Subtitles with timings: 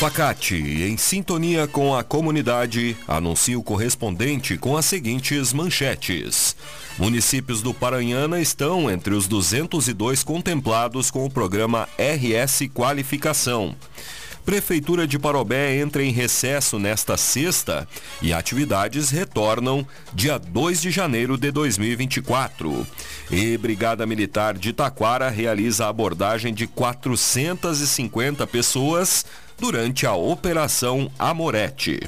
[0.00, 6.56] Facate, em sintonia com a comunidade, anuncia o correspondente com as seguintes manchetes.
[6.98, 13.76] Municípios do Paranhana estão entre os 202 contemplados com o programa RS Qualificação.
[14.42, 17.86] Prefeitura de Parobé entra em recesso nesta sexta
[18.22, 22.86] e atividades retornam dia 2 de janeiro de 2024.
[23.30, 29.26] E Brigada Militar de Taquara realiza a abordagem de 450 pessoas
[29.60, 32.00] durante a Operação Amorete.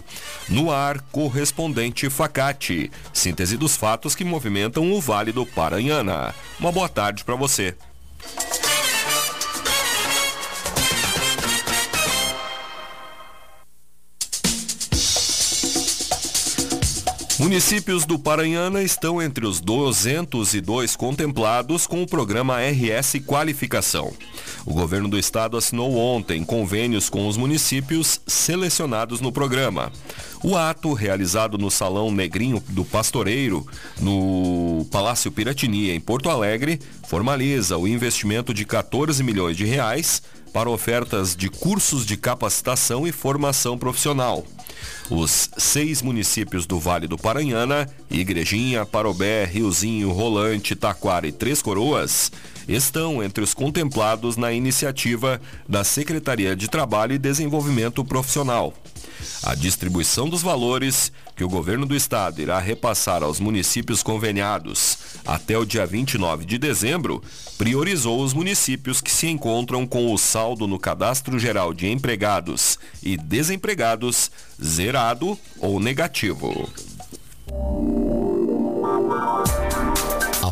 [0.48, 6.34] No ar, correspondente Facate, síntese dos fatos que movimentam o Vale do Paranhana.
[6.58, 7.76] Uma boa tarde para você.
[17.42, 24.12] Municípios do Paranhana estão entre os 202 contemplados com o programa RS Qualificação.
[24.64, 29.90] O governo do estado assinou ontem convênios com os municípios selecionados no programa.
[30.44, 33.66] O ato, realizado no Salão Negrinho do Pastoreiro,
[34.00, 40.70] no Palácio Piratini, em Porto Alegre, formaliza o investimento de 14 milhões de reais para
[40.70, 44.44] ofertas de cursos de capacitação e formação profissional.
[45.10, 52.30] Os seis municípios do Vale do Paranhana, Igrejinha, Parobé, Riozinho, Rolante, Taquara e Três Coroas,
[52.68, 58.74] estão entre os contemplados na iniciativa da Secretaria de Trabalho e Desenvolvimento Profissional.
[59.42, 65.56] A distribuição dos valores que o governo do estado irá repassar aos municípios conveniados até
[65.56, 67.22] o dia 29 de dezembro
[67.56, 73.16] priorizou os municípios que se encontram com o saldo no Cadastro Geral de Empregados e
[73.16, 74.30] Desempregados
[74.62, 76.68] zerado ou negativo.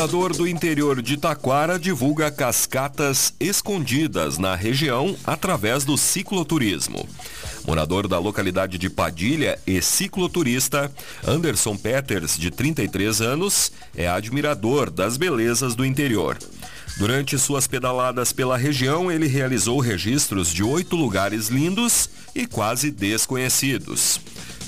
[0.00, 7.06] Morador do interior de Taquara divulga cascatas escondidas na região através do cicloturismo.
[7.66, 10.90] Morador da localidade de Padilha e cicloturista,
[11.22, 16.38] Anderson Peters, de 33 anos, é admirador das belezas do interior.
[16.96, 24.18] Durante suas pedaladas pela região, ele realizou registros de oito lugares lindos e quase desconhecidos.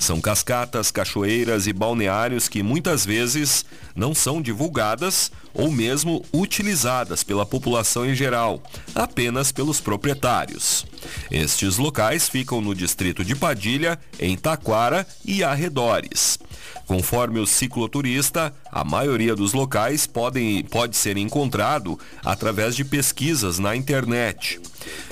[0.03, 3.63] São cascatas, cachoeiras e balneários que muitas vezes
[3.95, 8.61] não são divulgadas ou mesmo utilizadas pela população em geral,
[8.93, 10.85] apenas pelos proprietários.
[11.31, 16.37] Estes locais ficam no distrito de Padilha, em Taquara e arredores.
[16.85, 23.73] Conforme o cicloturista, a maioria dos locais podem, pode ser encontrado através de pesquisas na
[23.73, 24.59] internet.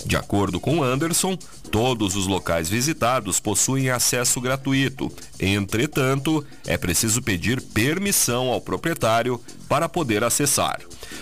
[0.06, 1.38] De acordo com Anderson,
[1.72, 5.10] todos os locais visitados possuem acesso gratuito.
[5.40, 10.82] Entretanto, é preciso pedir permissão ao proprietário para poder acessar.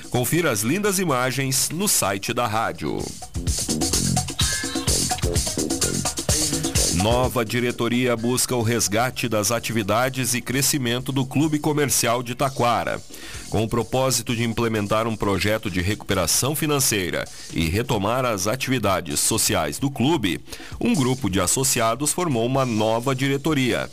[0.09, 2.97] Confira as lindas imagens no site da rádio.
[6.95, 13.01] Nova diretoria busca o resgate das atividades e crescimento do Clube Comercial de Taquara.
[13.49, 19.79] Com o propósito de implementar um projeto de recuperação financeira e retomar as atividades sociais
[19.79, 20.39] do clube,
[20.79, 23.89] um grupo de associados formou uma nova diretoria.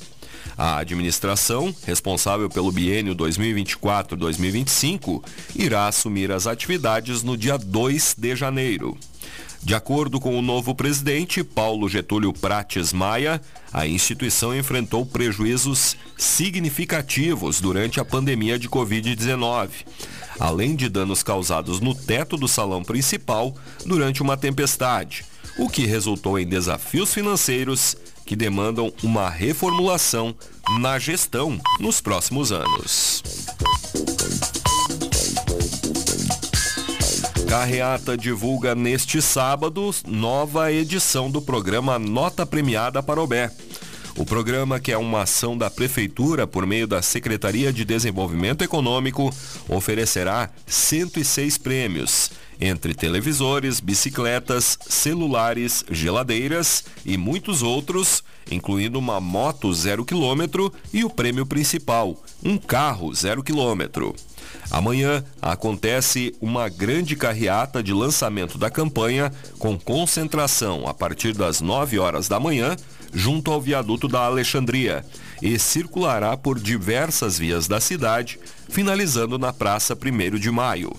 [0.59, 5.25] A administração, responsável pelo biênio 2024-2025,
[5.55, 8.97] irá assumir as atividades no dia 2 de janeiro.
[9.63, 13.41] De acordo com o novo presidente, Paulo Getúlio Prates Maia,
[13.73, 19.69] a instituição enfrentou prejuízos significativos durante a pandemia de Covid-19,
[20.39, 23.55] além de danos causados no teto do salão principal
[23.85, 25.25] durante uma tempestade,
[25.59, 30.35] o que resultou em desafios financeiros que demandam uma reformulação
[30.81, 33.23] na gestão nos próximos anos.
[37.49, 43.51] Carreata divulga neste sábado nova edição do programa Nota Premiada para Obé.
[44.17, 49.33] O programa, que é uma ação da Prefeitura por meio da Secretaria de Desenvolvimento Econômico,
[49.69, 60.05] oferecerá 106 prêmios, entre televisores, bicicletas, celulares, geladeiras e muitos outros, incluindo uma moto zero
[60.05, 64.15] quilômetro e o prêmio principal, um carro zero quilômetro.
[64.71, 71.99] Amanhã acontece uma grande carreata de lançamento da campanha com concentração a partir das 9
[71.99, 72.77] horas da manhã
[73.13, 75.05] junto ao viaduto da Alexandria
[75.41, 80.95] e circulará por diversas vias da cidade, finalizando na Praça 1 de Maio.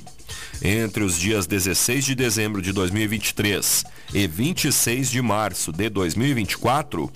[0.61, 7.11] Entre os dias 16 de dezembro de 2023 e 26 de março de 2024,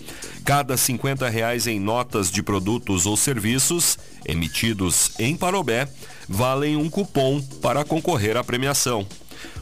[0.46, 5.88] cada 50 reais em notas de produtos ou serviços emitidos em Parobé
[6.30, 9.08] valem um cupom para concorrer à premiação.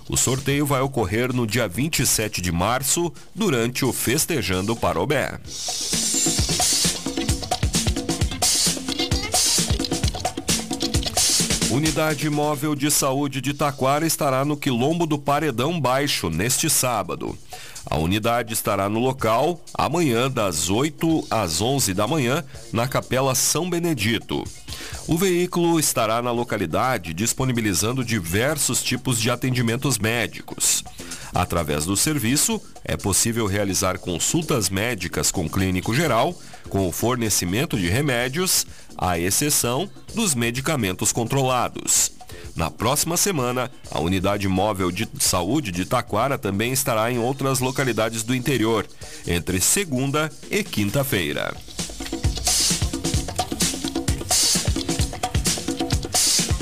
[0.10, 5.39] O sorteio vai ocorrer no dia 27 de março, durante o Festejando Parobé.
[11.69, 17.38] Unidade Móvel de Saúde de Taquara estará no Quilombo do Paredão Baixo neste sábado.
[17.86, 22.44] A unidade estará no local amanhã das 8 às 11 da manhã
[22.74, 24.44] na Capela São Benedito.
[25.07, 30.83] O veículo estará na localidade disponibilizando diversos tipos de atendimentos médicos.
[31.34, 36.36] Através do serviço, é possível realizar consultas médicas com clínico geral,
[36.70, 38.66] com o fornecimento de remédios,
[38.98, 42.12] à exceção dos medicamentos controlados.
[42.56, 48.24] Na próxima semana, a unidade móvel de saúde de Taquara também estará em outras localidades
[48.24, 48.86] do interior,
[49.26, 51.56] entre segunda e quinta-feira.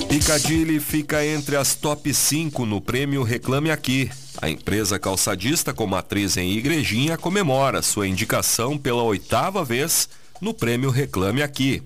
[0.08, 4.10] Piccadilly fica entre as top 5 no prêmio Reclame Aqui.
[4.39, 10.07] A empresa calçadista com matriz em Igrejinha comemora sua indicação pela oitava vez
[10.39, 11.81] no prêmio Reclame Aqui.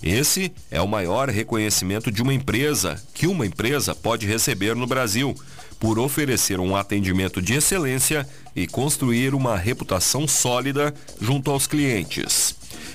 [0.00, 5.34] Esse é o maior reconhecimento de uma empresa que uma empresa pode receber no Brasil,
[5.80, 12.54] por oferecer um atendimento de excelência e construir uma reputação sólida junto aos clientes.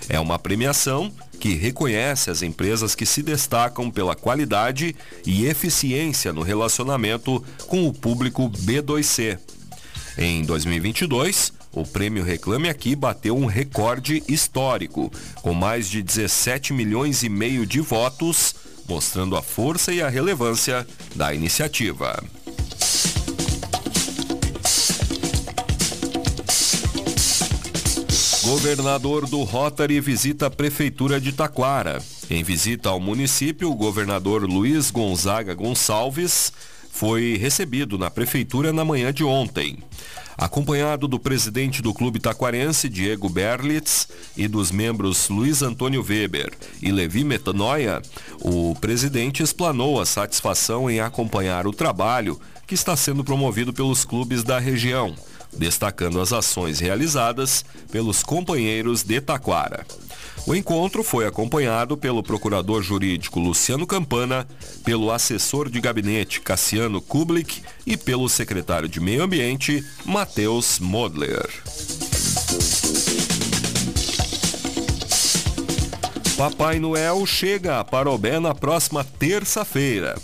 [0.09, 1.11] É uma premiação
[1.44, 4.95] que reconhece as empresas que se destacam pela qualidade
[5.25, 9.38] e eficiência no relacionamento com o público B2C.
[10.18, 15.12] Em 2022, o prêmio Reclame Aqui bateu um recorde histórico,
[15.42, 18.56] com mais de 17 milhões e meio de votos,
[18.88, 22.24] mostrando a força e a relevância da iniciativa.
[28.44, 32.04] Governador do Rotary visita a Prefeitura de Taquara.
[32.30, 36.51] Em visita ao município, o governador Luiz Gonzaga Gonçalves
[36.92, 39.78] foi recebido na Prefeitura na manhã de ontem
[40.38, 46.51] acompanhado do presidente do clube taquarense, Diego Berlitz, e dos membros Luiz Antônio Weber
[46.81, 48.01] e Levi Metanoia,
[48.42, 54.44] o presidente explanou a satisfação em acompanhar o trabalho que está sendo promovido pelos clubes
[54.44, 55.16] da região,
[55.57, 59.85] destacando as ações realizadas pelos companheiros de Taquara.
[60.45, 64.45] O encontro foi acompanhado pelo procurador jurídico Luciano Campana,
[64.83, 71.50] pelo assessor de gabinete Cassiano Kublik e pelo secretário de Meio Ambiente Matheus Modler.
[76.35, 80.15] Papai Noel chega a Parobé na próxima terça-feira.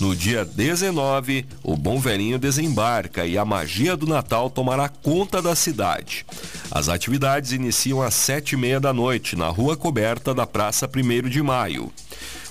[0.00, 5.54] No dia 19, o Bom Velhinho desembarca e a magia do Natal tomará conta da
[5.54, 6.24] cidade.
[6.70, 11.28] As atividades iniciam às sete e meia da noite na rua coberta da Praça 1
[11.28, 11.92] de Maio.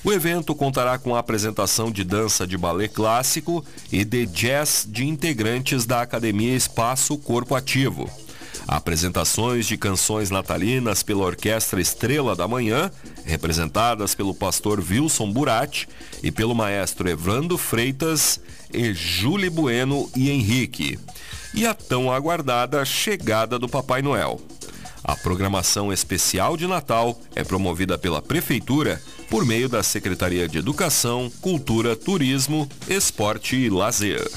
[0.04, 5.08] O evento contará com a apresentação de dança de balé clássico e de jazz de
[5.08, 8.08] integrantes da Academia Espaço Corpo Ativo.
[8.68, 12.92] Apresentações de canções natalinas pela Orquestra Estrela da Manhã,
[13.26, 15.88] representadas pelo pastor Wilson Burati
[16.22, 18.40] e pelo maestro Evandro Freitas
[18.74, 21.00] e Júlia Bueno e Henrique.
[21.54, 24.40] E a tão aguardada chegada do Papai Noel.
[25.04, 31.32] A programação especial de Natal é promovida pela Prefeitura por meio da Secretaria de Educação,
[31.42, 34.30] Cultura, Turismo, Esporte e Lazer.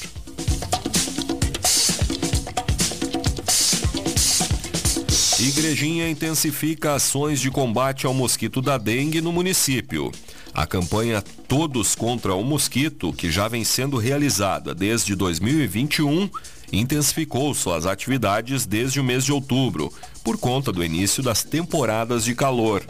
[5.39, 10.13] Igrejinha intensifica ações de combate ao mosquito da dengue no município.
[10.53, 16.29] A campanha Todos contra o Mosquito, que já vem sendo realizada desde 2021,
[16.71, 22.35] intensificou suas atividades desde o mês de outubro, por conta do início das temporadas de
[22.35, 22.85] calor.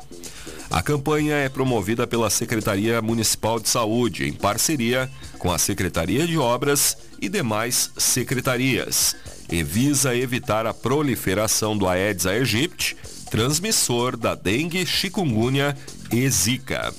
[0.70, 5.08] A campanha é promovida pela Secretaria Municipal de Saúde, em parceria
[5.38, 9.14] com a Secretaria de Obras e demais secretarias
[9.52, 12.96] e visa evitar a proliferação do Aedes aegypti,
[13.30, 15.76] transmissor da dengue, chikungunya
[16.10, 16.92] e zika.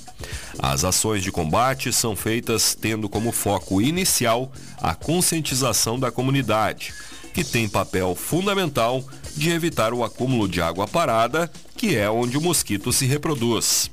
[0.60, 6.94] As ações de combate são feitas tendo como foco inicial a conscientização da comunidade,
[7.34, 9.04] que tem papel fundamental
[9.36, 13.90] de evitar o acúmulo de água parada, que é onde o mosquito se reproduz.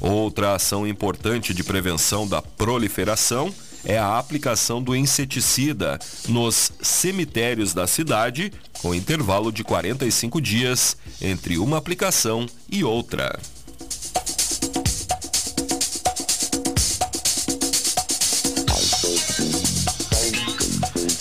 [0.00, 3.52] Outra ação importante de prevenção da proliferação
[3.86, 8.52] é a aplicação do inseticida nos cemitérios da cidade,
[8.82, 13.38] com intervalo de 45 dias entre uma aplicação e outra.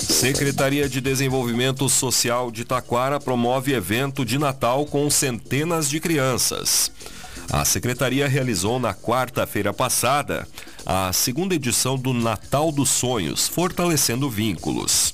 [0.10, 6.92] Secretaria de Desenvolvimento Social de Taquara promove evento de Natal com centenas de crianças.
[7.52, 10.48] A secretaria realizou na quarta-feira passada
[10.86, 15.14] a segunda edição do Natal dos Sonhos, fortalecendo vínculos.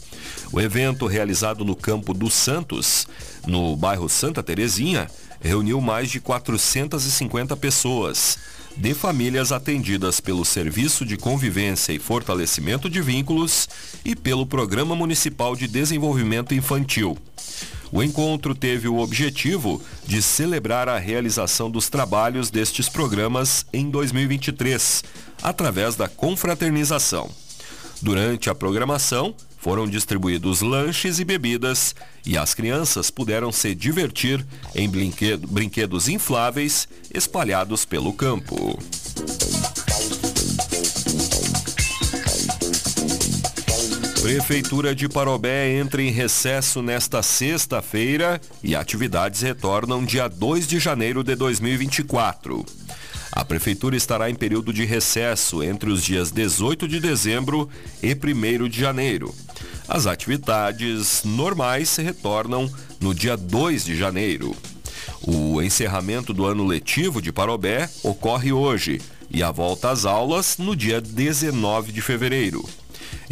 [0.52, 3.08] O evento, realizado no Campo dos Santos,
[3.48, 5.10] no bairro Santa Terezinha,
[5.40, 8.38] reuniu mais de 450 pessoas,
[8.76, 13.70] de famílias atendidas pelo Serviço de Convivência e Fortalecimento de Vínculos
[14.04, 17.18] e pelo Programa Municipal de Desenvolvimento Infantil.
[17.92, 25.04] O encontro teve o objetivo de celebrar a realização dos trabalhos destes programas em 2023,
[25.44, 27.30] através da confraternização.
[28.02, 31.94] Durante a programação, foram distribuídos lanches e bebidas
[32.26, 34.44] e as crianças puderam se divertir
[34.74, 38.80] em brinquedos infláveis espalhados pelo campo.
[44.22, 51.24] Prefeitura de Parobé entra em recesso nesta sexta-feira e atividades retornam dia 2 de janeiro
[51.24, 52.64] de 2024.
[53.32, 57.68] A Prefeitura estará em período de recesso entre os dias 18 de dezembro
[58.04, 59.34] e 1 de janeiro.
[59.88, 64.56] As atividades normais retornam no dia 2 de janeiro.
[65.24, 69.02] O encerramento do ano letivo de Parobé ocorre hoje
[69.32, 72.64] e a volta às aulas no dia 19 de fevereiro.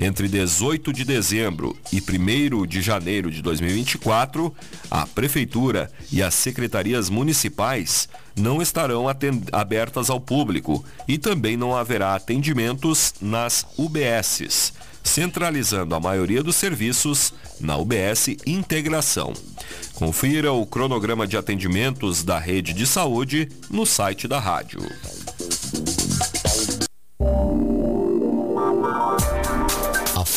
[0.01, 4.55] Entre 18 de dezembro e 1 de janeiro de 2024,
[4.89, 9.07] a Prefeitura e as secretarias municipais não estarão
[9.51, 14.71] abertas ao público e também não haverá atendimentos nas UBSs,
[15.03, 19.33] centralizando a maioria dos serviços na UBS Integração.
[19.95, 24.79] Confira o cronograma de atendimentos da rede de saúde no site da rádio.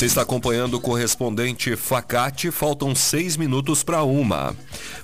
[0.00, 4.56] Você está acompanhando o correspondente Facate, faltam seis minutos para uma.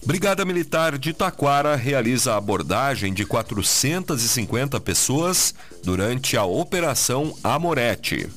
[0.07, 8.29] Brigada Militar de Taquara realiza a abordagem de 450 pessoas durante a Operação Amorete.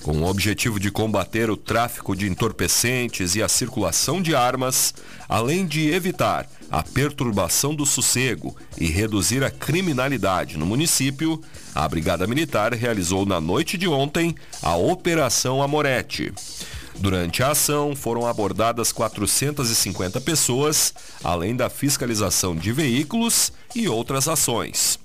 [0.00, 4.94] Com o objetivo de combater o tráfico de entorpecentes e a circulação de armas,
[5.28, 11.42] além de evitar a perturbação do sossego e reduzir a criminalidade no município,
[11.74, 16.32] a Brigada Militar realizou na noite de ontem a Operação Amorete.
[16.98, 24.98] Durante a ação, foram abordadas 450 pessoas, além da fiscalização de veículos e outras ações.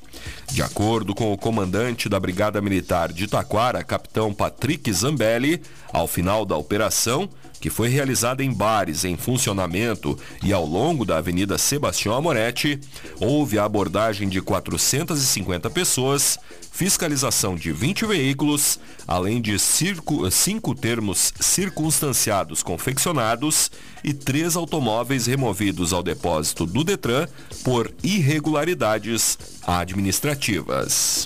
[0.51, 6.45] De acordo com o comandante da Brigada Militar de Taquara, capitão Patrick Zambelli, ao final
[6.45, 7.29] da operação,
[7.63, 12.77] que foi realizada em bares em funcionamento e ao longo da Avenida Sebastião Amoretti,
[13.21, 16.37] houve a abordagem de 450 pessoas,
[16.73, 18.77] fiscalização de 20 veículos,
[19.07, 23.71] além de circo, cinco termos circunstanciados confeccionados
[24.03, 27.29] e três automóveis removidos ao depósito do Detran
[27.63, 31.25] por irregularidades administrativas.